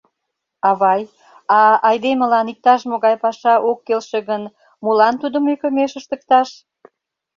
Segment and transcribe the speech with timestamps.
[0.69, 1.01] —Авай,
[1.57, 4.43] а айдемылан иктаж-могай паша ок келше гын,
[4.83, 6.49] молан тудым ӧкымеш ыштыкташ?